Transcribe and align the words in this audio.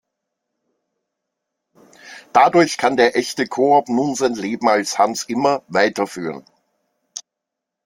Dadurch 2.33 2.79
kann 2.79 2.97
der 2.97 3.15
echte 3.15 3.45
Koob 3.45 3.87
nun 3.87 4.15
sein 4.15 4.33
Leben 4.33 4.67
als 4.67 4.97
Hans 4.97 5.21
Immer 5.25 5.61
weiterführen. 5.67 6.43